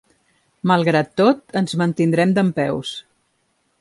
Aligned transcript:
Malgrat 0.69 1.11
tot, 1.21 1.43
ens 1.61 1.75
mantindrem 1.81 2.33
dempeus. 2.39 2.95